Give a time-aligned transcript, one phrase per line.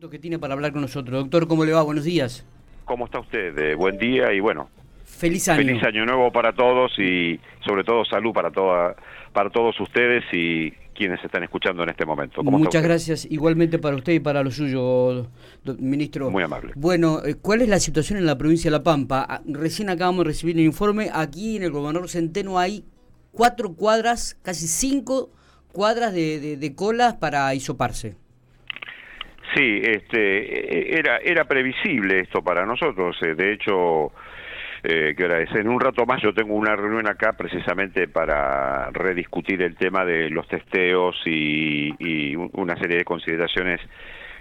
[0.00, 1.22] que tiene para hablar con nosotros.
[1.22, 1.82] Doctor, ¿cómo le va?
[1.82, 2.44] Buenos días.
[2.84, 3.58] ¿Cómo está usted?
[3.58, 4.68] Eh, buen día y bueno.
[5.04, 5.64] Feliz año.
[5.64, 8.94] Feliz año nuevo para todos y sobre todo salud para toda,
[9.32, 12.42] para todos ustedes y quienes están escuchando en este momento.
[12.42, 15.28] Muchas gracias, igualmente para usted y para lo suyo,
[15.78, 16.30] ministro.
[16.30, 16.72] Muy amable.
[16.76, 19.26] Bueno, eh, ¿cuál es la situación en la provincia de La Pampa?
[19.28, 22.84] Ah, recién acabamos de recibir el informe, aquí en el gobernador Centeno hay
[23.32, 25.30] cuatro cuadras, casi cinco
[25.72, 28.16] cuadras de, de colas para isoparse.
[29.54, 33.16] Sí, este, era, era previsible esto para nosotros.
[33.22, 34.12] Eh, de hecho,
[34.82, 35.24] eh, que
[35.58, 40.30] En un rato más yo tengo una reunión acá precisamente para rediscutir el tema de
[40.30, 43.80] los testeos y, una serie de consideraciones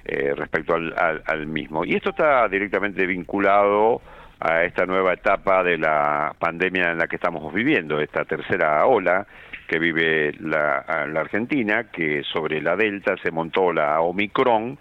[0.05, 0.93] eh, respecto al,
[1.25, 1.83] al, mismo.
[1.83, 4.01] Y esto está directamente vinculado
[4.39, 9.25] a esta nueva etapa de la pandemia en la que estamos viviendo, esta tercera ola
[9.67, 14.77] que vive la, la Argentina, que sobre la Delta se montó la Omicron,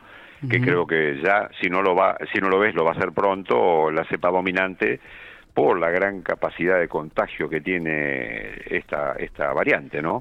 [0.49, 2.95] que creo que ya si no lo va si no lo ves lo va a
[2.95, 5.01] hacer pronto la cepa dominante
[5.55, 10.21] por la gran capacidad de contagio que tiene esta esta variante no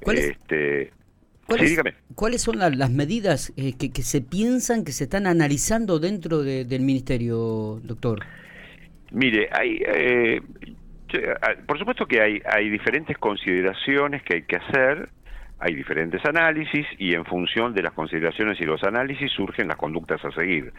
[0.00, 0.92] ¿Cuáles, este,
[2.14, 7.80] ¿cuáles, son las medidas eh, que, se piensan que se están analizando dentro del ministerio
[7.82, 8.20] doctor
[9.12, 10.40] mire hay eh,
[11.66, 15.08] por supuesto que hay hay diferentes consideraciones que hay que hacer
[15.64, 20.22] hay diferentes análisis y en función de las consideraciones y los análisis surgen las conductas
[20.22, 20.70] a seguir.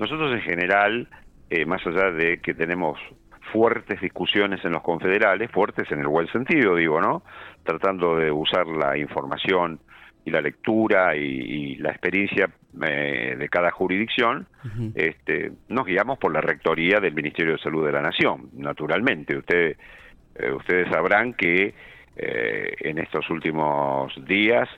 [0.00, 1.08] Nosotros en general,
[1.48, 2.98] eh, más allá de que tenemos
[3.52, 7.22] fuertes discusiones en los confederales, fuertes en el buen sentido, digo, ¿no?
[7.62, 9.78] Tratando de usar la información
[10.24, 12.50] y la lectura y, la experiencia
[12.84, 14.48] eh, de cada jurisdicción,
[14.96, 19.36] este, nos guiamos por la rectoría del Ministerio de Salud de la Nación, naturalmente.
[19.36, 19.76] Usted,
[20.34, 21.74] eh, ustedes sabrán que
[22.16, 24.68] eh, en estos últimos días.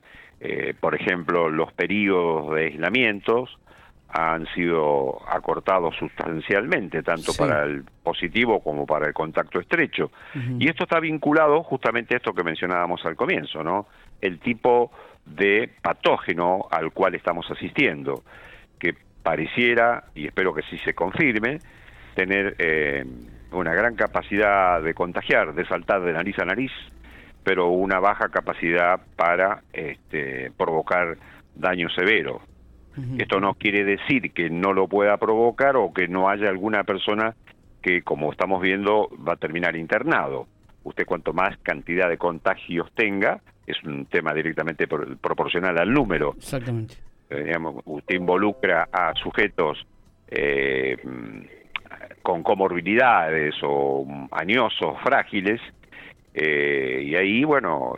[0.40, 3.58] Eh, por ejemplo, los periodos de aislamientos
[4.08, 10.12] han sido acortados sustancialmente, tanto para el positivo como para el contacto estrecho.
[10.60, 13.88] Y esto está vinculado justamente a esto que mencionábamos al comienzo, ¿no?
[14.20, 14.92] El tipo
[15.26, 18.22] de patógeno al cual estamos asistiendo,
[18.78, 18.94] que
[19.24, 21.58] pareciera, y espero que sí se confirme,
[22.14, 23.04] tener eh,
[23.50, 26.70] una gran capacidad de contagiar, de saltar de nariz a nariz,
[27.44, 31.16] pero una baja capacidad para este, provocar
[31.54, 32.40] daño severo.
[33.18, 37.34] Esto no quiere decir que no lo pueda provocar o que no haya alguna persona
[37.82, 40.46] que, como estamos viendo, va a terminar internado.
[40.84, 46.34] Usted cuanto más cantidad de contagios tenga, es un tema directamente proporcional al número.
[46.36, 46.94] Exactamente.
[47.30, 49.84] Eh, usted involucra a sujetos
[50.28, 50.96] eh,
[52.22, 55.60] con comorbilidades o añosos, frágiles,
[56.36, 57.96] eh, y ahí, bueno,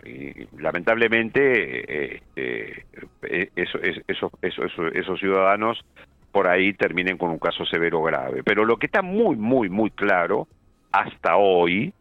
[0.58, 5.82] lamentablemente, eh, eh, eso, eso, eso, esos ciudadanos
[6.32, 8.42] por ahí terminen con un caso severo grave.
[8.44, 10.46] Pero lo que está muy, muy, muy claro
[10.92, 11.94] hasta hoy,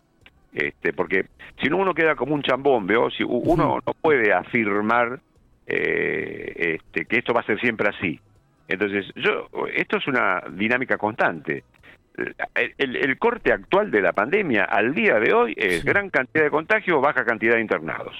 [0.53, 1.27] este, porque
[1.61, 3.09] si no uno queda como un chambón, ¿veo?
[3.11, 5.19] Si uno no puede afirmar
[5.65, 8.19] este, que esto va a ser siempre así.
[8.67, 11.63] Entonces, yo, esto es una dinámica constante
[12.55, 17.01] el, corte actual de la pandemia al día de hoy es gran cantidad de contagios,
[17.01, 18.15] baja cantidad de internados.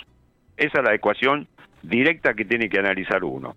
[0.57, 1.47] Esa es la ecuación
[1.81, 3.55] directa que tiene que analizar uno.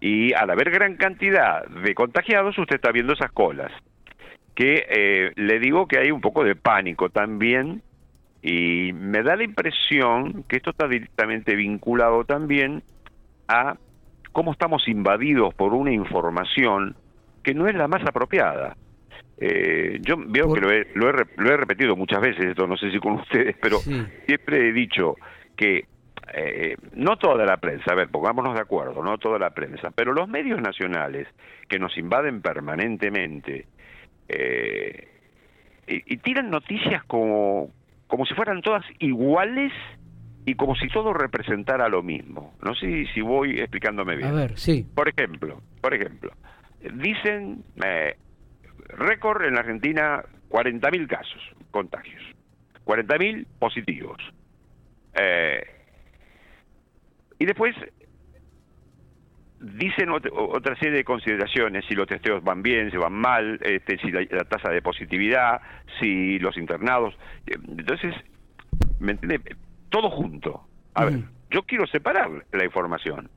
[0.00, 3.72] Y al haber gran cantidad de contagiados, usted está viendo esas colas.
[4.54, 7.82] Que eh, le digo que hay un poco de pánico también
[8.42, 12.82] y me da la impresión que esto está directamente vinculado también
[13.48, 13.76] a
[14.32, 16.96] cómo estamos invadidos por una información
[17.42, 18.76] que no es la más apropiada.
[19.38, 22.98] Eh, yo veo que lo he, lo, he, repetido muchas veces, esto no sé si
[22.98, 25.16] con ustedes, pero siempre he dicho
[25.56, 25.86] que
[26.32, 30.12] eh, no toda la prensa, a ver, pongámonos de acuerdo, no toda la prensa, pero
[30.12, 31.26] los medios nacionales
[31.68, 33.66] que nos invaden permanentemente
[34.28, 35.08] eh,
[35.86, 37.70] y, tiran noticias como,
[38.06, 39.72] como si fueran todas iguales
[40.46, 42.54] y como si todo representara lo mismo.
[42.62, 44.28] No sé si voy explicándome bien.
[44.28, 44.86] A ver, sí.
[44.94, 46.30] Por ejemplo, por ejemplo,
[46.94, 47.64] dicen
[48.96, 52.22] récord en la Argentina, 40.000 casos, contagios,
[52.84, 54.18] 40.000 positivos.
[55.14, 55.62] Eh,
[57.38, 57.74] y después
[59.60, 64.10] dicen otra serie de consideraciones, si los testeos van bien, si van mal, este, si
[64.10, 65.60] la, tasa de positividad,
[65.98, 67.14] si los internados.
[67.46, 68.14] Entonces,
[68.98, 69.56] ¿me entiende?
[69.90, 70.66] Todo junto.
[70.94, 71.20] A ver,
[71.50, 73.28] yo quiero separar la información.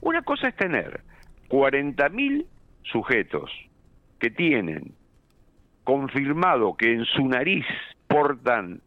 [0.00, 1.00] Una cosa es tener
[1.48, 2.46] 40.000
[2.84, 3.50] sujetos
[4.18, 4.92] que tienen
[5.84, 7.64] confirmado que en su nariz
[8.06, 8.80] portan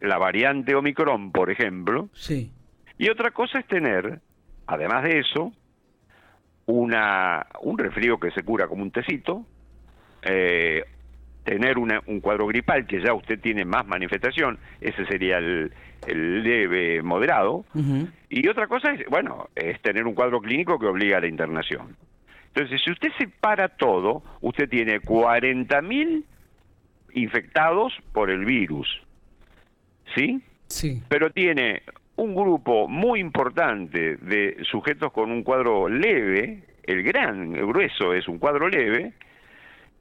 [0.00, 2.52] la variante Omicron, por ejemplo, sí.
[2.98, 4.20] y otra cosa es tener,
[4.66, 5.52] además de eso,
[6.66, 9.44] una, un resfrío que se cura como un tecito,
[10.22, 10.84] eh,
[11.44, 15.72] tener un cuadro gripal que ya usted tiene más manifestación, ese sería el,
[16.06, 17.64] leve moderado,
[18.28, 21.96] y otra cosa es, bueno, es tener un cuadro clínico que obliga a la internación.
[22.56, 26.24] Entonces, si usted separa todo, usted tiene 40.000
[27.12, 28.88] infectados por el virus,
[30.14, 30.40] ¿sí?
[30.66, 31.02] Sí.
[31.06, 31.82] Pero tiene
[32.16, 38.26] un grupo muy importante de sujetos con un cuadro leve, el gran, el grueso es
[38.26, 39.12] un cuadro leve,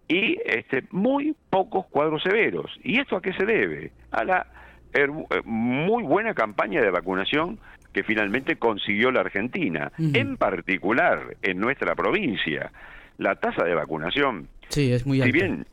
[0.08, 2.72] y este, muy pocos cuadros severos.
[2.86, 3.92] ¿Y esto a qué se debe?
[4.12, 4.48] A la
[4.94, 5.08] eh,
[5.44, 7.60] muy buena campaña de vacunación
[7.96, 12.74] que finalmente consiguió la Argentina, en particular en nuestra provincia.
[13.18, 15.32] La tasa de vacunación, sí, es muy alta.
[15.32, 15.66] si bien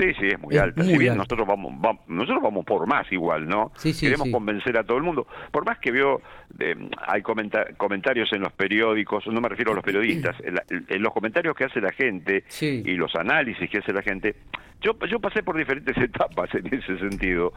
[0.00, 0.82] Sí, sí, es muy alta.
[0.82, 1.74] si bien nosotros vamos,
[2.08, 3.70] nosotros vamos por más igual, ¿no?
[4.00, 5.26] Queremos convencer a todo el mundo.
[5.50, 6.22] Por más que veo,
[7.06, 11.64] hay comentarios en los periódicos, no me refiero a los periodistas, en, los comentarios que
[11.64, 14.36] hace la gente y los análisis que hace la gente,
[14.80, 17.52] yo, yo pasé por diferentes etapas en ese sentido.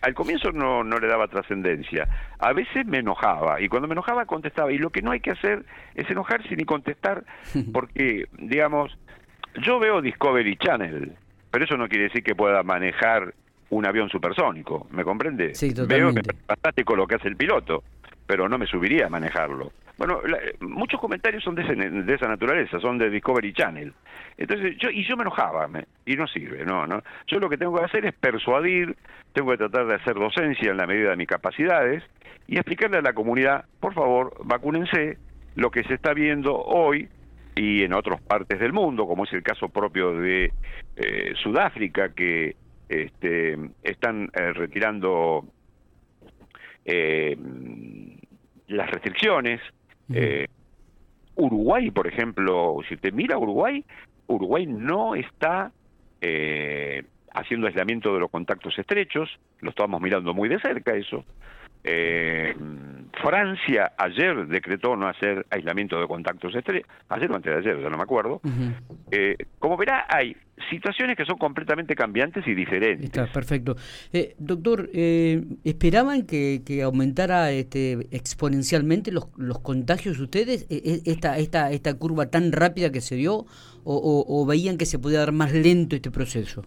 [0.00, 2.08] al comienzo no, no le daba trascendencia.
[2.38, 4.72] A veces me enojaba y cuando me enojaba contestaba.
[4.72, 5.64] Y lo que no hay que hacer
[5.94, 7.24] es enojarse ni contestar
[7.72, 8.96] porque, digamos,
[9.60, 11.12] yo veo Discovery Channel,
[11.50, 13.34] pero eso no quiere decir que pueda manejar
[13.70, 15.54] un avión supersónico, ¿me comprende?
[15.54, 15.96] Sí, totalmente.
[15.96, 17.82] Veo que es fantástico lo que hace el piloto,
[18.26, 19.72] pero no me subiría a manejarlo.
[19.98, 20.20] Bueno,
[20.60, 23.92] muchos comentarios son de, de, esa naturaleza, son de Discovery Channel.
[24.36, 25.68] Entonces, yo y yo me enojaba,
[26.06, 27.02] y no sirve, no, no.
[27.26, 28.96] Yo lo que tengo que hacer es persuadir,
[29.32, 32.04] tengo que tratar de hacer docencia en la medida de mis capacidades
[32.46, 35.18] y explicarle a la comunidad, por favor, vacúnense,
[35.56, 37.08] lo que se está viendo hoy
[37.58, 40.52] y en otras partes del mundo, como es el caso propio de
[40.96, 42.54] eh, Sudáfrica, que
[42.88, 45.44] este, están eh, retirando
[46.84, 47.36] eh,
[48.68, 49.60] las restricciones.
[51.34, 53.84] Uruguay, por ejemplo, si usted mira Uruguay,
[54.26, 55.72] Uruguay no está
[57.32, 59.28] haciendo aislamiento de los contactos estrechos,
[59.60, 61.24] lo estamos mirando muy de cerca eso.
[61.84, 62.54] Eh,
[63.22, 67.90] Francia ayer decretó no hacer aislamiento de contactos estrechos, ayer o antes de ayer, ya
[67.90, 68.40] no me acuerdo.
[69.10, 70.36] eh, como verá, hay
[70.70, 73.06] situaciones que son completamente cambiantes y diferentes.
[73.06, 73.76] Está, perfecto.
[74.12, 81.38] Eh, doctor, eh, ¿esperaban que, aumentara este, exponencialmente los, los contagios ustedes, e, e, esta,
[81.38, 83.46] esta, esta curva tan rápida que se dio,
[83.84, 86.62] o, veían que se podía dar más lento este proceso?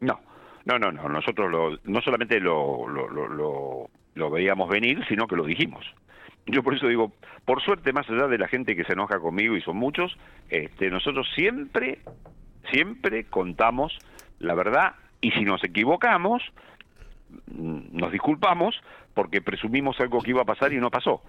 [0.00, 0.20] No,
[0.64, 1.08] no, no, no.
[1.08, 3.90] Nosotros lo, no solamente lo, lo, lo
[4.30, 5.84] veíamos venir, sino que lo dijimos.
[6.46, 7.12] Yo por eso digo,
[7.44, 10.16] por suerte, más allá de la gente que se enoja conmigo, y son muchos,
[10.48, 11.98] este, nosotros siempre,
[12.70, 13.96] siempre contamos
[14.40, 16.42] la verdad, y si nos equivocamos,
[17.46, 18.80] mm, nos disculpamos
[19.14, 21.22] porque presumimos algo que iba a pasar y no pasó.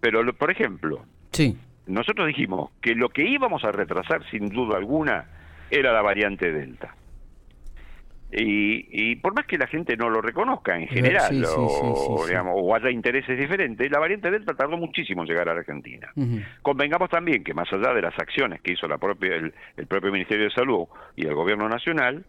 [0.00, 1.58] Pero, por ejemplo, sí.
[1.86, 5.26] nosotros dijimos que lo que íbamos a retrasar, sin duda alguna,
[5.70, 6.94] era la variante Delta.
[8.36, 12.90] Y, por más que la gente no lo reconozca en general, o, digamos, o, haya
[12.90, 16.10] intereses diferentes, la variante Delta tardó muchísimo en llegar a la Argentina.
[16.62, 20.44] Convengamos también que más allá de las acciones que hizo la propia, el, propio Ministerio
[20.44, 22.24] de Salud y el Gobierno Nacional,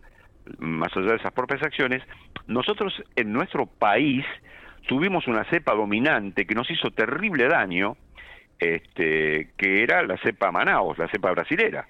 [0.60, 2.04] más allá de esas propias acciones,
[2.46, 4.24] nosotros en nuestro país
[4.88, 7.98] tuvimos una cepa dominante que nos hizo terrible daño,
[8.60, 11.88] este, que era la cepa Manaus, la cepa brasilera.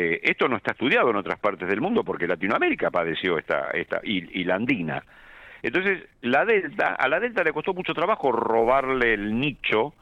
[0.00, 4.00] Eh, esto no está estudiado en otras partes del mundo porque Latinoamérica padeció esta, esta
[4.04, 5.02] y, la andina.
[5.60, 9.94] Entonces, la Delta, a la Delta le costó mucho trabajo robarle el nicho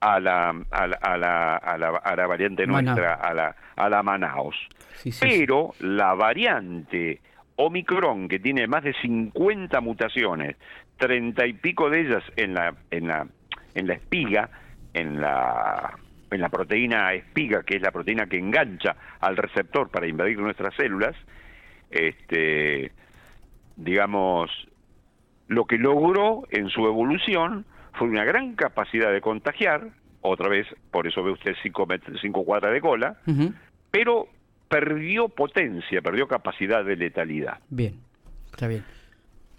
[0.00, 4.56] a, la, a, la, a, la, a, la, variante nuestra, a la, a la Manaus.
[5.20, 7.20] Pero la variante
[7.56, 10.56] Omicron, que tiene más de 50 mutaciones,
[10.96, 13.26] 30 y pico de ellas en la, en la,
[13.74, 14.48] en la espiga,
[14.94, 15.98] en la
[16.30, 20.74] en la proteína espiga, que es la proteína que engancha al receptor para invadir nuestras
[20.74, 21.16] células,
[21.90, 22.92] este,
[23.76, 24.50] digamos,
[25.46, 29.88] lo que logró en su evolución fue una gran capacidad de contagiar,
[30.20, 31.86] otra vez, por eso ve usted cinco,
[32.20, 33.16] cinco cuadras de cola,
[33.90, 34.28] pero
[34.68, 37.58] perdió potencia, perdió capacidad de letalidad.
[37.70, 37.94] Bien,
[38.50, 38.84] está bien.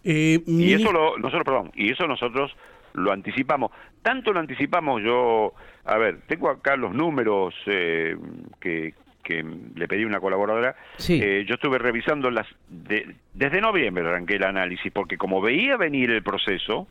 [0.03, 2.55] Eh, y eso lo, nosotros, perdón, y eso nosotros
[2.99, 3.71] lo anticipamos.
[4.01, 5.53] Tanto lo anticipamos yo,
[5.85, 8.15] a ver, tengo acá los números eh,
[8.59, 10.75] que, que le pedí una colaboradora.
[11.07, 16.11] Eh, yo estuve revisando las de, desde noviembre arranqué el análisis porque como veía venir
[16.11, 16.87] el proceso,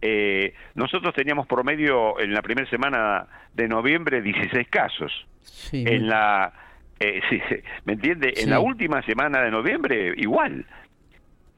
[0.00, 5.26] eh, nosotros teníamos promedio en la primera semana de noviembre 16 casos.
[5.72, 6.52] en la
[7.30, 7.40] sí,
[7.84, 8.34] ¿me entiende?
[8.36, 10.66] En la última semana de noviembre igual.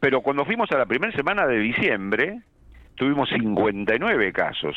[0.01, 2.41] Pero cuando fuimos a la primera semana de diciembre,
[2.95, 4.77] tuvimos 59 casos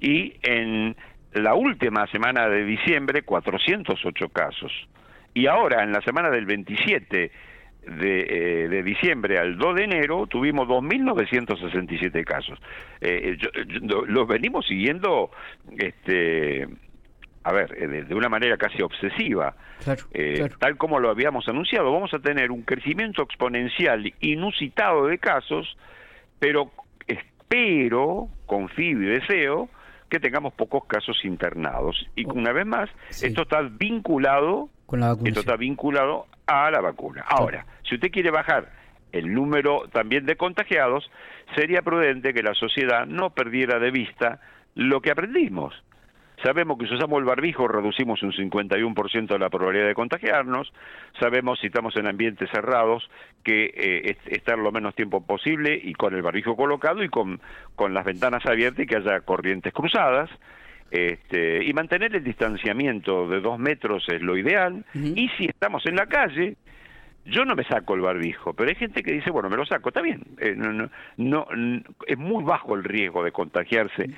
[0.00, 0.96] y en
[1.34, 4.72] la última semana de diciembre 408 casos.
[5.34, 7.30] Y ahora, en la semana del 27
[7.86, 12.58] de, eh, de diciembre al 2 de enero, tuvimos 2.967 casos.
[13.00, 13.36] Eh,
[14.06, 15.30] los venimos siguiendo,
[15.78, 16.68] este,
[17.42, 19.54] a ver, eh, de, una manera casi obsesiva.
[20.58, 25.76] Tal como lo habíamos anunciado, vamos a tener un crecimiento exponencial inusitado de casos,
[26.38, 26.70] pero
[27.52, 29.68] espero, confío y deseo
[30.08, 32.06] que tengamos pocos casos internados.
[32.16, 32.90] Y una vez más,
[33.22, 37.24] esto está vinculado Con la esto está vinculado a la vacuna.
[37.26, 38.70] Ahora, si usted quiere bajar
[39.12, 41.10] el número también de contagiados,
[41.54, 44.40] sería prudente que la sociedad no perdiera de vista
[44.74, 45.74] lo que aprendimos.
[46.42, 50.72] Sabemos que si usamos el barbijo reducimos un 51% la probabilidad de contagiarnos.
[51.20, 53.08] Sabemos si estamos en ambientes cerrados
[53.44, 57.40] que eh, estar lo menos tiempo posible y con el barbijo colocado y con,
[57.76, 60.30] con las ventanas abiertas y que haya corrientes cruzadas.
[60.90, 64.84] Este, y mantener el distanciamiento de dos metros es lo ideal.
[64.94, 66.56] Y si estamos en la calle,
[67.24, 69.90] yo no me saco el barbijo, pero hay gente que dice, bueno, me lo saco,
[69.90, 70.22] está bien.
[70.38, 71.46] Eh, no, no,
[72.06, 74.10] es muy bajo el riesgo de contagiarse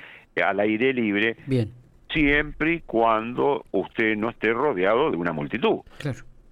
[0.43, 1.37] al aire libre.
[1.45, 1.71] Bien
[2.15, 5.81] siempre y cuando usted no esté rodeado de una multitud.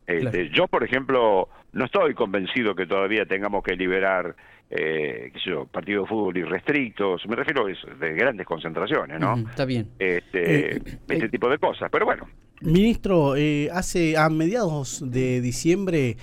[0.05, 4.35] Este, yo, por ejemplo, no estoy convencido que todavía tengamos que liberar
[4.69, 9.19] eh, qué sé yo, partidos de fútbol irrestrictos, me refiero a eso, de grandes concentraciones,
[9.19, 9.35] ¿no?
[9.37, 9.89] está bien.
[9.99, 12.27] Este, eh, este tipo de cosas, pero bueno.
[12.61, 16.17] Ministro, eh, hace a mediados de diciembre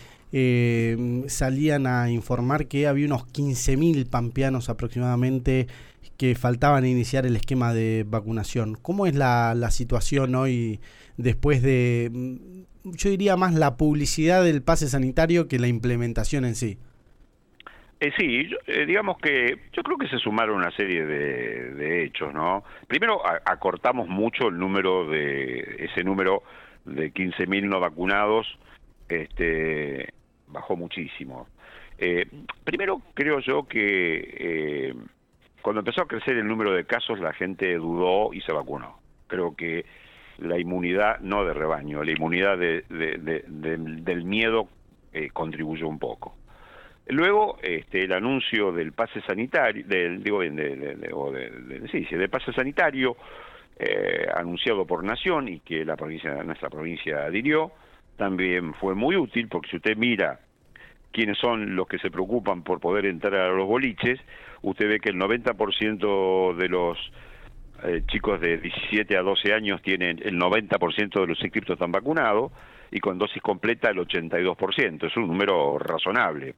[1.29, 5.67] salían a informar que había unos 15.000 pampeanos aproximadamente
[6.17, 8.77] que faltaban iniciar el esquema de vacunación.
[8.81, 10.81] ¿Cómo es la, la situación hoy
[11.17, 16.55] después de, mm, yo diría más la publicidad del pase sanitario que la implementación en
[16.55, 16.79] sí?
[18.01, 22.65] Eh, sí, eh, digamos que yo creo que se sumaron una serie de, hechos, ¿no?
[22.89, 26.43] Primero, acortamos mucho el número de, ese número
[26.87, 28.47] de 15.000 no vacunados,
[29.09, 30.15] este,
[30.51, 31.49] bajó muchísimo.
[31.99, 32.27] Eh,
[32.65, 34.95] primero, creo yo que eh,
[35.63, 38.99] cuando empezó a crecer el número de casos, la gente dudó y se vacunó.
[39.27, 39.85] Creo que
[40.39, 44.69] la inmunidad, no de rebaño, la inmunidad del miedo
[45.13, 46.37] eh, contribuyó un poco.
[47.09, 53.17] Luego, este, el anuncio del pase sanitario, del, digo bien, de, sí, del pase sanitario,
[53.79, 57.73] eh, anunciado por Nación y que la provincia, nuestra provincia adhirió,
[58.17, 60.41] también fue muy útil porque si usted mira
[61.13, 64.21] quiénes son los que se preocupan por poder entrar a los boliches,
[64.63, 66.99] usted ve que el 90% de los
[67.83, 72.53] eh, chicos de 17 a 12 años tienen, el 90% de los inscriptos están vacunados
[72.91, 76.55] y con dosis completa el 82%, es un número razonable.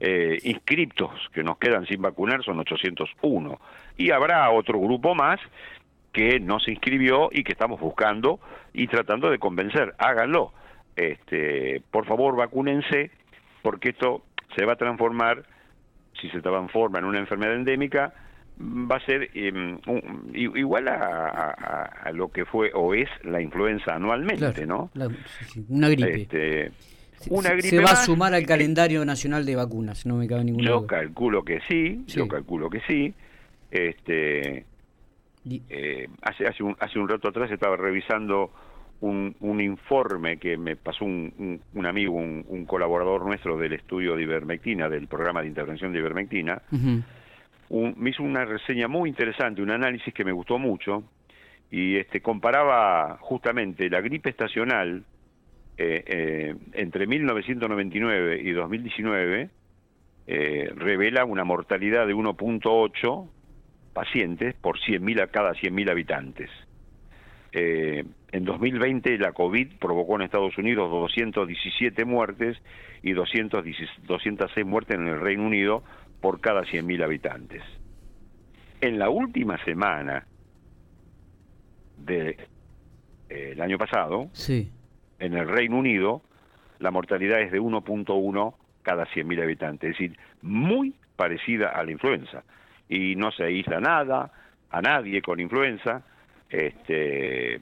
[0.00, 3.60] eh, inscriptos que nos quedan sin vacunar son 801
[3.98, 5.40] y habrá otro grupo más
[6.12, 8.40] que no se inscribió y que estamos buscando
[8.72, 10.52] y tratando de convencer, háganlo.
[10.96, 13.10] Este, por favor, vacúnense
[13.62, 14.24] porque esto
[14.56, 15.44] se va a transformar,
[16.20, 18.12] si se transforma en una enfermedad endémica,
[18.60, 19.78] va a ser em,
[20.34, 24.90] igual a, lo que fue o es la influenza anualmente, ¿no?
[25.68, 26.22] una gripe.
[26.22, 26.72] Este,
[27.30, 30.68] una gripe se va a sumar al calendario nacional de vacunas, no me cabe ninguna
[30.68, 33.14] yo calculo que sí, yo calculo que sí.
[33.70, 34.64] Este,
[35.68, 38.52] eh, hace hace un hace un rato atrás estaba revisando
[39.00, 45.08] un, informe que me pasó un, amigo, un, colaborador nuestro del estudio de ivermectina, del
[45.08, 46.62] programa de intervención de ivermectina,
[47.70, 51.04] me hizo una reseña muy interesante, un análisis que me gustó mucho,
[51.70, 55.04] y este comparaba justamente la gripe estacional
[55.76, 59.50] eh, eh, entre 1999 y 2019,
[60.26, 63.28] eh, revela una mortalidad de 1.8
[63.92, 66.50] pacientes por 100.000 a cada 100.000 habitantes.
[67.56, 72.60] Eh, en 2020 la COVID provocó en Estados Unidos 217 muertes
[73.00, 75.84] y 206 muertes en el Reino Unido
[76.20, 77.62] por cada 100.000 habitantes.
[78.80, 80.26] En la última semana
[81.96, 82.36] del
[83.28, 84.72] eh, año pasado, sí.
[85.20, 86.22] en el Reino Unido,
[86.80, 92.42] la mortalidad es de 1.1 cada 100.000 habitantes, es decir, muy parecida a la influenza.
[92.88, 94.32] Y no se aísla nada,
[94.70, 96.02] a nadie con influenza,
[96.48, 97.60] este,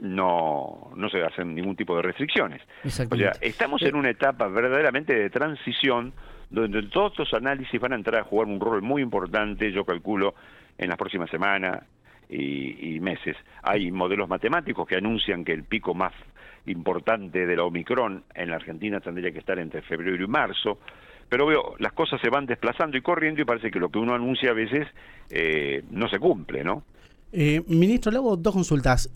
[0.00, 2.62] no, no se hacen ningún tipo de restricciones.
[2.84, 6.12] O sea, estamos en una etapa verdaderamente de transición
[6.50, 10.34] donde todos estos análisis van a entrar a jugar un rol muy importante, yo calculo,
[10.76, 11.84] en las próximas semanas
[12.28, 13.36] y, meses.
[13.62, 16.12] Hay modelos matemáticos que anuncian que el pico más
[16.66, 20.78] importante de la Omicron en la Argentina tendría que estar entre febrero y marzo,
[21.28, 24.14] pero veo, las cosas se van desplazando y corriendo y parece que lo que uno
[24.14, 24.86] anuncia a veces
[25.30, 26.84] eh, no se cumple, ¿no?
[27.32, 29.10] Eh, ministro, le hago dos consultas.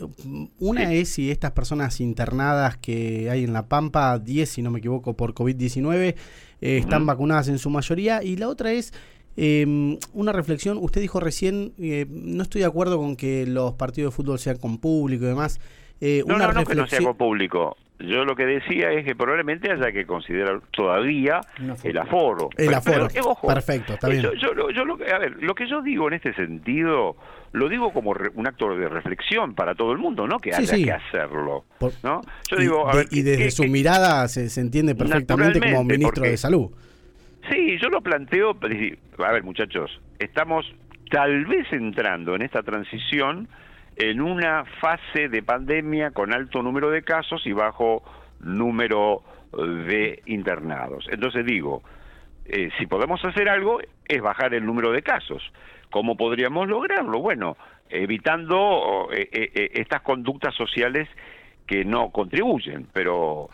[0.60, 4.78] Una es si estas personas internadas que hay en La Pampa, 10 si no me
[4.78, 6.14] equivoco, por COVID-19, eh,
[6.60, 8.22] están vacunadas en su mayoría.
[8.22, 8.92] Y la otra es
[9.36, 10.78] em, una reflexión.
[10.80, 14.58] Usted dijo recién, eh, no estoy de acuerdo con que los partidos de fútbol sean
[14.58, 15.60] con público y demás.
[16.00, 17.76] no, no, no que no sea con público.
[18.00, 21.40] Yo lo que decía es que probablemente haya que considerar todavía
[21.84, 22.50] el aforo.
[22.56, 23.08] El aforo.
[23.46, 24.22] Perfecto, está bien.
[24.40, 27.16] Yo, lo, a ver, lo que yo digo en este sentido,
[27.54, 30.40] lo digo como un acto de reflexión para todo el mundo, ¿no?
[30.40, 31.64] Que haya que hacerlo.
[32.02, 32.20] ¿no?
[32.50, 36.72] Yo digo, y, desde su mirada se, entiende perfectamente como ministro de Salud.
[37.48, 38.56] Sí, yo lo planteo.
[39.18, 40.66] A ver, muchachos, estamos
[41.12, 43.48] tal vez entrando en esta transición
[43.94, 48.02] en una fase de pandemia con alto número de casos y bajo
[48.40, 51.06] número de internados.
[51.08, 51.84] Entonces digo,
[52.46, 55.40] eh, si podemos hacer algo es bajar el número de casos.
[55.94, 57.20] ¿Cómo podríamos lograrlo?
[57.20, 57.56] Bueno,
[57.88, 61.08] evitando eh, eh, estas conductas sociales
[61.68, 62.88] que no contribuyen.
[62.92, 63.48] Pero,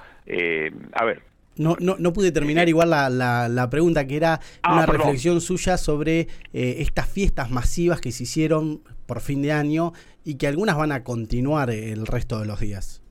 [0.94, 1.20] a ver,
[1.56, 3.10] no, no, no pude terminar igual la,
[3.46, 8.80] la, pregunta, que era ah, una reflexión suya sobre estas fiestas masivas que se hicieron
[9.04, 9.92] por fin de año
[10.24, 13.02] y que algunas van a continuar el resto de los días.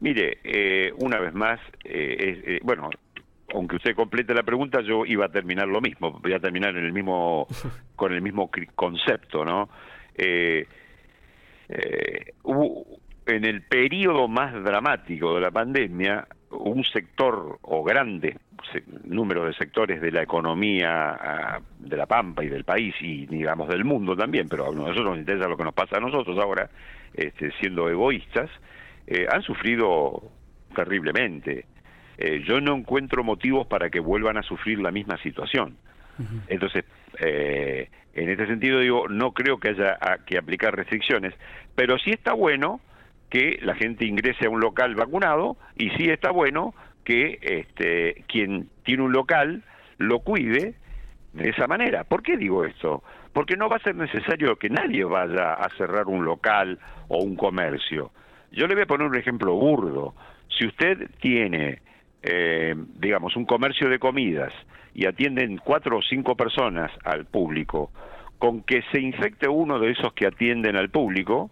[0.00, 2.88] Mire, eh, una vez más, eh, eh, bueno,
[3.54, 6.84] aunque usted complete la pregunta, yo iba a terminar lo mismo, voy a terminar en
[6.84, 7.46] el mismo,
[7.96, 9.68] con el mismo concepto, ¿no?
[13.26, 18.36] en el periodo más dramático de la pandemia, un sector o grande
[19.04, 23.68] número de sectores de la economía ah, de la Pampa y del país y digamos
[23.68, 26.68] del mundo también, pero a nosotros nos interesa lo que nos pasa a nosotros ahora,
[27.14, 28.50] este, siendo egoístas,
[29.06, 30.22] eh, han sufrido
[30.74, 31.66] terriblemente.
[32.20, 35.76] Eh, yo no encuentro motivos para que vuelvan a sufrir la misma situación.
[36.48, 36.84] Entonces,
[37.18, 39.96] eh, en este sentido digo, no creo que haya
[40.26, 41.32] que aplicar restricciones,
[41.74, 42.80] pero sí está bueno
[43.30, 46.74] que la gente ingrese a un local vacunado y sí está bueno
[47.04, 49.62] que este, quien tiene un local
[49.96, 50.74] lo cuide
[51.32, 52.04] de esa manera.
[52.04, 53.02] ¿Por qué digo esto?
[53.32, 56.78] Porque no va a ser necesario que nadie vaya a cerrar un local
[57.08, 58.10] o un comercio.
[58.52, 60.14] Yo le voy a poner un ejemplo burdo.
[60.48, 61.80] Si usted tiene,
[62.22, 64.52] eh, digamos, un comercio de comidas
[64.94, 67.90] y atienden cuatro o cinco personas al público,
[68.38, 71.50] con que se infecte uno de esos que atienden al público,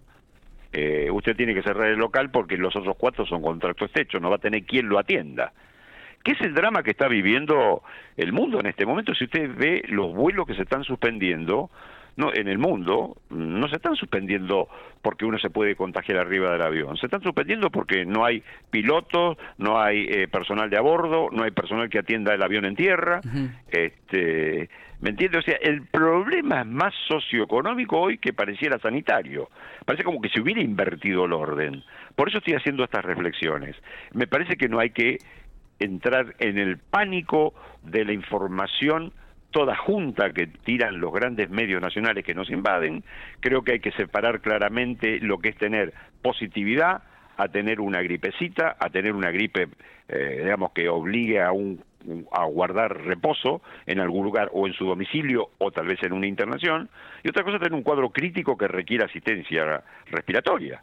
[0.73, 4.31] eh, usted tiene que cerrar el local porque los otros cuatro son contratos hechos, no
[4.31, 5.53] va a tener quien lo atienda.
[6.23, 7.83] ¿Qué es el drama que está viviendo
[8.17, 9.15] el mundo en este momento?
[9.15, 11.71] Si usted ve los vuelos que se están suspendiendo,
[12.19, 14.69] no, en el mundo no se están suspendiendo
[15.03, 19.39] porque uno se puede contagiar arriba del avión, se están suspendiendo porque no hay pilotos,
[19.57, 22.75] no hay eh, personal de a bordo, no hay personal que atienda el avión en
[22.75, 23.21] tierra,
[23.71, 24.69] este,
[25.01, 25.39] ¿me entiende?
[25.39, 29.49] O sea, el problema es más socioeconómico hoy que pareciera sanitario,
[29.87, 31.85] parece como que se hubiera invertido el orden,
[32.17, 33.77] por eso estoy haciendo estas reflexiones,
[34.13, 35.19] me parece que no hay que
[35.79, 37.55] entrar en el pánico
[37.85, 39.13] de la información
[39.51, 43.03] toda junta que tiran los grandes medios nacionales que nos invaden,
[43.41, 47.03] creo que hay que separar claramente lo que es tener positividad
[47.37, 49.69] a tener una gripecita, a tener una gripe,
[50.09, 51.83] eh, digamos, que obligue a, un,
[52.33, 56.27] a guardar reposo en algún lugar o en su domicilio o tal vez en una
[56.27, 56.91] internación,
[57.23, 60.83] y otra cosa tener un cuadro crítico que requiere asistencia respiratoria.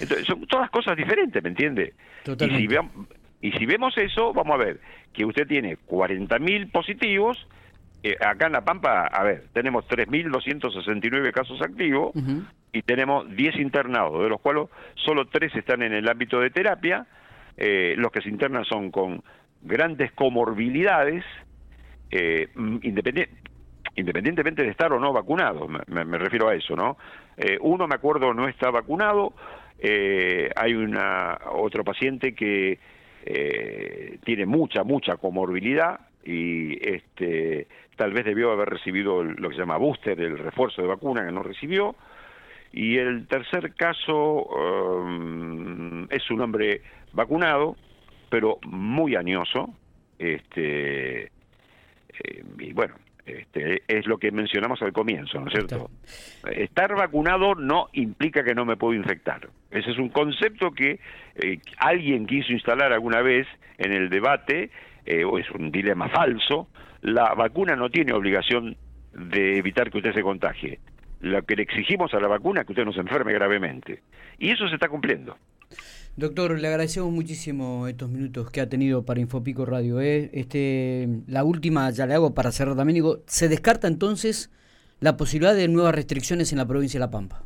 [0.00, 1.92] Entonces, son todas cosas diferentes, ¿me entiende?
[2.26, 2.68] Y si,
[3.42, 4.80] y si vemos eso, vamos a ver
[5.12, 7.46] que usted tiene 40.000 positivos
[8.02, 12.12] eh, acá en La Pampa, a ver, tenemos 3.269 casos activos
[12.72, 17.06] y tenemos 10 internados, de los cuales solo 3 están en el ámbito de terapia.
[17.56, 19.22] Eh, los que se internan son con
[19.60, 21.24] grandes comorbilidades,
[22.10, 26.96] eh, independientemente de estar o no vacunados, me, refiero a eso, ¿no?
[27.60, 29.34] uno, me acuerdo, no está vacunado,
[29.82, 32.78] hay una otro paciente que
[34.24, 39.76] tiene mucha, mucha comorbilidad, y este tal vez debió haber recibido lo que se llama
[39.76, 41.96] booster, el refuerzo de vacuna que no recibió.
[42.72, 47.76] Y el tercer caso um, es un hombre vacunado,
[48.30, 49.74] pero muy añoso,
[50.18, 52.94] este, eh, y bueno,
[53.26, 55.90] este, es lo que mencionamos al comienzo, ¿no es cierto?
[56.50, 59.48] Estar vacunado no implica que no me puedo infectar.
[59.70, 61.00] Ese es un concepto que
[61.36, 63.46] eh, alguien quiso instalar alguna vez
[63.78, 64.70] en el debate
[65.04, 66.68] eh, o es un dilema falso,
[67.02, 68.76] la vacuna no tiene obligación
[69.12, 70.80] de evitar que usted se contagie.
[71.20, 74.02] Lo que le exigimos a la vacuna es que usted no se enferme gravemente.
[74.38, 75.36] Y eso se está cumpliendo.
[76.16, 80.00] Doctor, le agradecemos muchísimo estos minutos que ha tenido para Infopico Radio.
[80.00, 80.30] ¿eh?
[80.32, 82.94] Este, la última ya le hago para cerrar también.
[82.94, 84.50] Digo, ¿se descarta entonces
[84.98, 87.44] la posibilidad de nuevas restricciones en la provincia de La Pampa?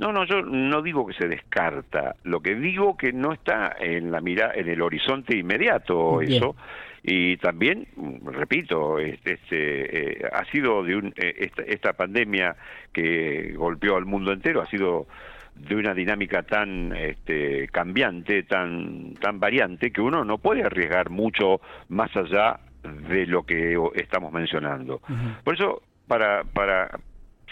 [0.00, 4.10] No, no, yo no digo que se descarta, lo que digo que no está en
[4.10, 6.56] la mira, en el horizonte inmediato eso,
[7.02, 7.86] y también,
[8.24, 12.56] repito, este, este ha sido de un, eh, esta, esta pandemia
[12.94, 15.06] que golpeó al mundo entero, ha sido
[15.54, 21.60] de una dinámica tan este, cambiante, tan, tan variante, que uno no puede arriesgar mucho
[21.90, 22.58] más allá
[23.06, 25.02] de lo que estamos mencionando.
[25.44, 26.98] Por eso, para, para,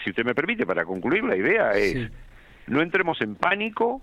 [0.03, 2.09] si usted me permite, para concluir, la idea es,
[2.69, 4.01] no entremos en pánico,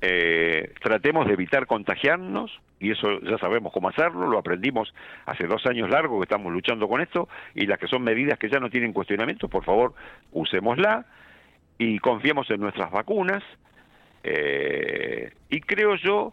[0.00, 4.94] eh, tratemos de evitar contagiarnos, y eso ya sabemos cómo hacerlo, lo aprendimos
[5.26, 8.50] hace dos años largos que estamos luchando con esto, y las que son medidas que
[8.50, 9.94] ya no tienen cuestionamiento, por favor,
[10.32, 11.06] usémosla
[11.78, 13.42] y confiemos en nuestras vacunas
[14.22, 16.32] eh, y creo yo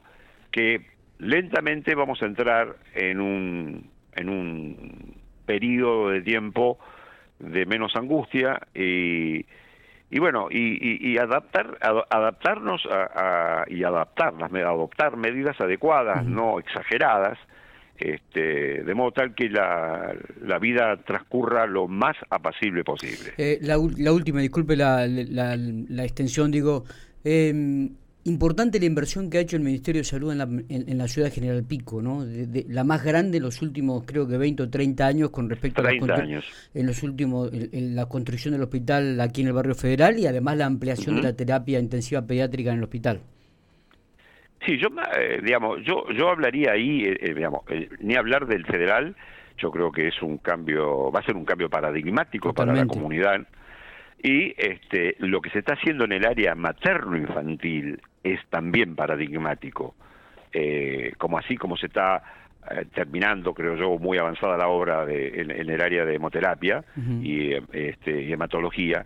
[0.52, 0.88] que
[1.20, 6.80] lentamente vamos a entrar en un en un periodo de tiempo
[7.40, 9.46] de menos angustia y,
[10.12, 17.40] y bueno y, y, adaptar adaptarnos a, y adaptar adoptar medidas adecuadas no exageradas
[17.98, 23.32] este, de modo tal que la, la, vida transcurra lo más apacible posible.
[23.38, 26.84] Eh, la, la, última, disculpe la, la, la extensión, digo,
[27.24, 27.54] eh,
[28.26, 31.30] importante la inversión que ha hecho el Ministerio de Salud en la, en, la ciudad
[31.30, 32.24] de General Pico, ¿no?
[32.24, 35.82] De, la más grande en los últimos, creo que 20 o 30 años con respecto
[35.82, 36.46] a la, años.
[36.74, 40.58] en los últimos, en, la construcción del hospital aquí en el barrio federal y además
[40.58, 43.22] la ampliación de la terapia intensiva pediátrica en el hospital.
[44.66, 47.64] Sí, yo, eh, digamos, yo, yo hablaría ahí, eh, eh, digamos,
[48.00, 49.16] ni hablar del federal,
[49.58, 53.48] yo creo que es un cambio, va a ser un cambio paradigmático para la comunidad.
[54.24, 59.96] Y este, lo que se está haciendo en el área materno-infantil es también paradigmático,
[61.18, 62.24] como así como se está
[62.94, 66.84] terminando, creo yo, muy avanzada la obra de, en, el área de hemoterapia
[67.22, 69.06] y, este, y hematología.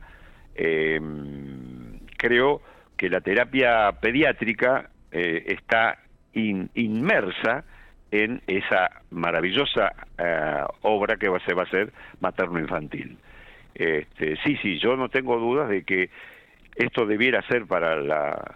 [2.18, 2.62] creo
[2.98, 6.00] que la terapia pediátrica eh, está
[6.34, 7.64] inmersa
[8.12, 13.18] en esa maravillosa eh, obra que se va a hacer materno-infantil.
[13.74, 16.10] Este, sí, sí, yo no tengo dudas de que
[16.76, 18.56] esto debiera ser para la,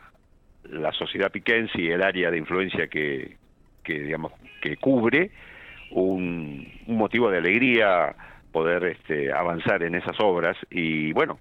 [0.63, 3.37] la sociedad piquense y el área de influencia que,
[3.83, 5.31] que digamos que cubre
[5.91, 8.15] un, un motivo de alegría
[8.51, 11.39] poder este, avanzar en esas obras y bueno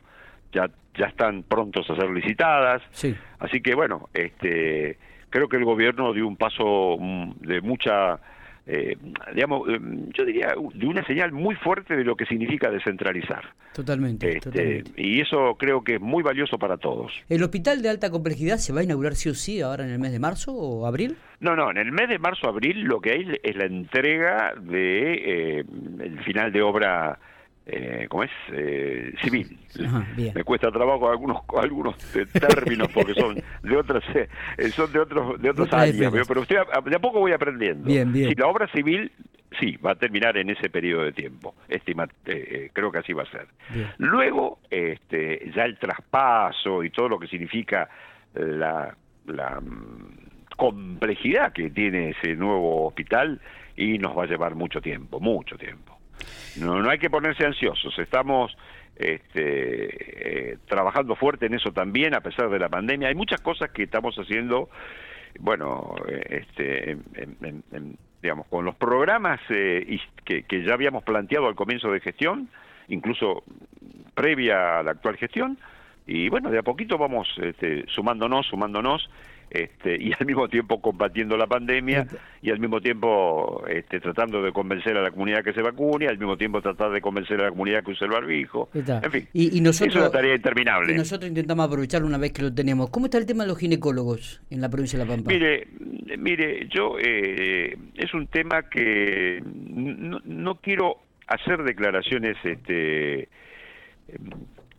[0.53, 3.15] ya ya están prontos a ser licitadas sí.
[3.39, 4.99] así que bueno este
[5.31, 8.19] creo que el gobierno dio un paso mm, de mucha,
[8.71, 8.99] eh,
[9.35, 9.79] digamos, eh,
[10.13, 13.43] yo diría, de una señal muy fuerte de lo que significa descentralizar.
[13.73, 17.11] Totalmente, este, Y eso creo que es muy valioso para todos.
[17.31, 19.99] ¿El hospital de alta complejidad se va a inaugurar sí o sí ahora en el
[19.99, 21.17] mes de marzo o abril?
[21.41, 25.15] No, no, en el mes de marzo abril lo que hay es la entrega de
[25.15, 25.65] eh,
[26.01, 27.19] el final de obra
[27.69, 28.31] eh, ¿cómo es?
[28.53, 29.59] Eh, civil.
[30.35, 31.97] Me cuesta trabajo algunos algunos
[32.33, 36.97] términos porque son de otras eh, son de otros de otros años, pero usted de
[36.97, 37.87] a poco voy aprendiendo.
[37.87, 38.31] Bien, bien.
[38.31, 39.13] Si la obra civil
[39.59, 41.55] sí va a terminar en ese periodo de tiempo.
[41.69, 43.47] Estima, eh, eh, creo que así va a ser.
[43.99, 47.89] Luego, este, ya el traspaso y todo lo que significa
[48.35, 48.95] la,
[49.27, 53.41] la mm, complejidad que tiene ese nuevo hospital
[53.77, 55.98] y nos va a llevar mucho tiempo, mucho tiempo.
[56.57, 58.57] No, no hay que ponerse ansiosos, estamos
[58.97, 63.09] este, eh, trabajando fuerte en eso también, a pesar de la pandemia.
[63.09, 64.69] Hay muchas cosas que estamos haciendo,
[65.39, 66.97] bueno, este,
[68.23, 72.49] digamos, con los programas eh, que, que ya habíamos planteado al comienzo de gestión,
[72.89, 73.45] incluso
[74.15, 75.59] previa a la actual gestión,
[76.07, 79.09] y bueno, de a poquito vamos este, sumándonos, sumándonos,
[79.51, 82.07] este, y al mismo tiempo combatiendo la pandemia
[82.43, 86.19] y al mismo tiempo este, tratando de convencer a la comunidad que se vacune, al
[86.19, 88.69] mismo tiempo tratar de convencer a la comunidad que use el barbijo.
[88.75, 90.93] En fin, y, nosotros, es una tarea interminable.
[90.93, 92.91] Y nosotros intentamos aprovecharlo una vez que lo tenemos.
[92.91, 95.31] ¿Cómo está el tema de los ginecólogos en la provincia de La Pampa?
[95.31, 95.67] Mire,
[96.19, 103.29] mire yo eh, es un tema que no, no quiero hacer declaraciones este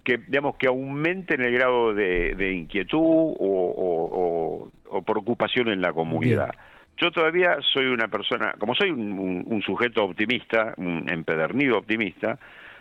[0.09, 4.71] que digamos que aumenten el grado de, inquietud o,
[5.05, 6.55] preocupación en la comunidad.
[6.97, 12.39] Yo todavía soy una persona, como soy un, sujeto optimista, un empedernido optimista,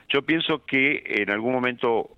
[0.09, 2.09] yo pienso que en algún momento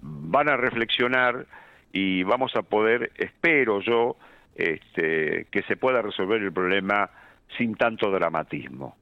[0.00, 1.46] van a reflexionar
[1.92, 4.16] y vamos a poder, espero yo,
[4.56, 7.08] este, que se pueda resolver el problema
[7.56, 8.96] sin tanto dramatismo.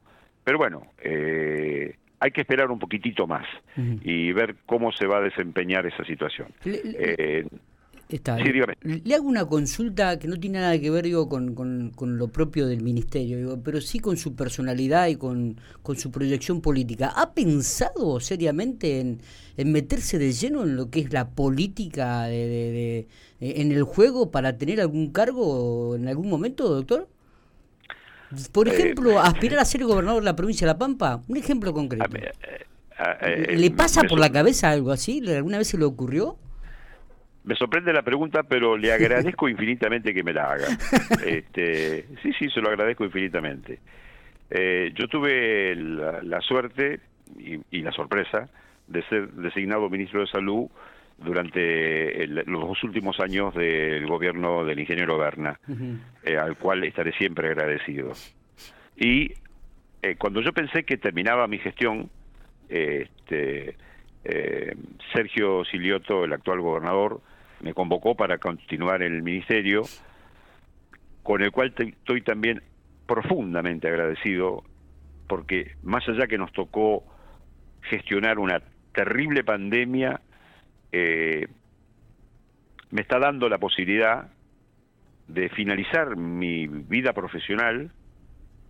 [0.45, 3.47] Pero bueno, eh, hay que esperar un poquitito más
[4.03, 6.49] y ver cómo se va a desempeñar esa situación.
[6.65, 7.47] Le, eh,
[8.09, 12.29] Está, le, hago una consulta que no tiene nada que ver digo, con, con, lo
[12.29, 17.13] propio del ministerio, digo, pero sí con su personalidad y con, con su proyección política.
[17.17, 19.21] ¿Ha pensado seriamente en,
[19.57, 23.07] en, meterse de lleno en lo que es la política de,
[23.41, 27.09] de, en el juego para tener algún cargo en algún momento, doctor?
[28.53, 31.73] Por eh, ejemplo, aspirar a ser gobernador de la provincia de La Pampa, un ejemplo
[31.73, 32.17] concreto.
[32.17, 35.23] Eh, ¿Le pasa por la cabeza algo así?
[35.29, 36.37] ¿Alguna vez se le ocurrió?
[37.45, 40.69] Me sorprende la pregunta, pero le agradezco infinitamente que me la haga.
[41.25, 43.81] Este, sí, sí, se lo agradezco infinitamente.
[44.51, 47.01] Eh, yo tuve la, suerte
[47.39, 48.49] y, la sorpresa
[48.87, 50.69] de ser designado ministro de Salud
[51.19, 55.59] durante los dos últimos años del gobierno del ingeniero Berna,
[56.23, 58.13] eh, al cual estaré siempre agradecido.
[58.97, 59.33] Y
[60.03, 62.11] eh, cuando yo pensé que terminaba mi gestión,
[62.69, 63.77] este,
[65.13, 67.21] Sergio Silioto, el actual gobernador,
[67.61, 69.83] me convocó para continuar en el ministerio,
[71.23, 72.63] con el cual estoy también
[73.07, 74.65] profundamente agradecido,
[75.27, 77.05] porque más allá que nos tocó
[77.83, 80.21] gestionar una terrible pandemia,
[80.97, 81.49] eh,
[82.93, 84.29] me está dando la posibilidad
[85.27, 87.91] de finalizar mi vida profesional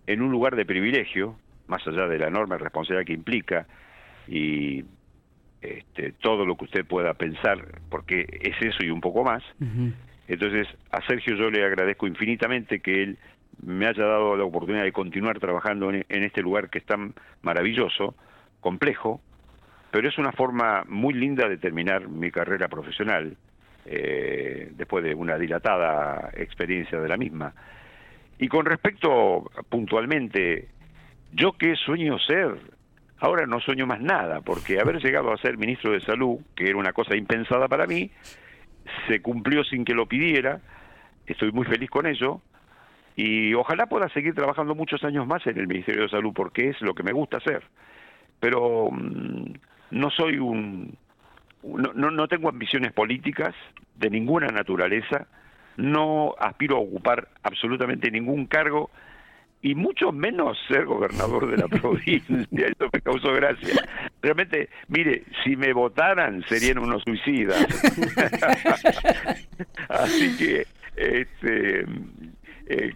[0.07, 3.67] en un lugar de privilegio, más allá de la enorme responsabilidad que implica
[4.27, 4.85] y
[5.61, 9.43] este, todo lo que usted pueda pensar, porque es eso y un poco más.
[10.27, 13.19] Entonces, a Sergio yo le agradezco infinitamente que él
[13.63, 18.15] me haya dado la oportunidad de continuar trabajando en, este lugar que es tan maravilloso,
[18.61, 19.21] complejo,
[19.91, 23.35] pero es una forma muy linda de terminar mi carrera profesional,
[23.85, 27.53] eh, después de una dilatada experiencia de la misma.
[28.37, 30.67] Y con respecto puntualmente,
[31.31, 32.57] yo qué sueño ser,
[33.19, 36.77] Ahora no sueño más nada, porque haber llegado a ser ministro de Salud, que era
[36.77, 38.11] una cosa impensada para mí,
[39.07, 40.59] se cumplió sin que lo pidiera,
[41.25, 42.41] estoy muy feliz con ello,
[43.15, 46.81] y ojalá pueda seguir trabajando muchos años más en el Ministerio de Salud, porque es
[46.81, 47.63] lo que me gusta hacer.
[48.41, 49.53] Pero mm,
[49.91, 50.97] no soy un...
[51.63, 53.55] No, no tengo ambiciones políticas
[53.95, 55.27] de ninguna naturaleza,
[55.77, 58.91] no aspiro a ocupar absolutamente ningún cargo
[59.65, 62.37] y mucho menos ser gobernador de la provincia.
[62.51, 63.83] Eso me causó gracia.
[64.21, 67.65] Realmente, mire, si me votaran serían unos suicidas.
[69.89, 71.85] Así que, este,
[72.67, 72.93] eh,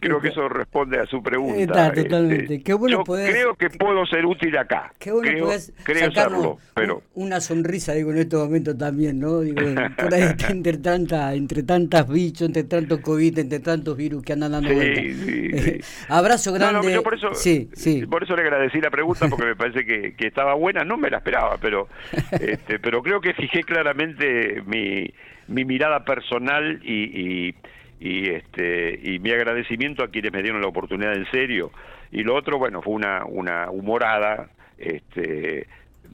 [0.00, 1.60] Creo que eso responde a su pregunta.
[1.60, 2.54] Está, totalmente.
[2.56, 4.92] Este, yo creo que puedo ser útil acá.
[4.98, 5.48] Qué bueno creo,
[5.84, 9.40] creo serlo, pero una sonrisa digo en este momento también, ¿no?
[9.40, 9.60] Digo,
[9.96, 14.52] por ahí entre tanta, entre tantas bichos, entre tantos covid, entre tantos virus que andan
[14.52, 17.00] dando sí, Abrazo grande.
[17.00, 18.04] por eso, sí, sí.
[18.06, 21.10] por eso le agradecí la pregunta porque me parece que, que estaba buena, no me
[21.10, 21.88] la esperaba, pero
[22.32, 25.14] este, pero creo que fijé claramente mi,
[25.46, 27.54] mi mirada personal y, y
[28.00, 31.70] y este y mi agradecimiento a quienes me dieron la oportunidad en serio.
[32.10, 35.66] Y lo otro bueno fue una una humorada este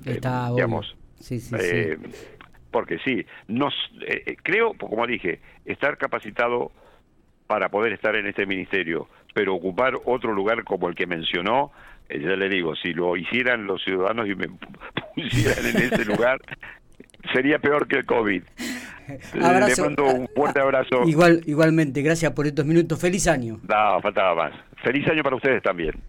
[0.05, 1.99] Está digamos sí, sí, eh,
[2.71, 3.75] porque sí nos
[4.07, 6.73] eh, eh, creo como dije estar capacitado
[7.47, 11.73] para poder estar en este ministerio pero ocupar otro lugar como el que mencionó
[12.09, 14.49] ya le digo si lo hicieran los ciudadanos y me
[15.15, 16.41] pusieran en ese lugar
[17.33, 18.43] sería peor que el covid
[19.35, 21.05] Le mando un fuerte abrazo.
[21.07, 23.01] Igual, igualmente, gracias por estos minutos.
[23.01, 23.61] Feliz año.
[23.69, 24.53] No, faltaba más.
[24.83, 25.93] Feliz año para ustedes también.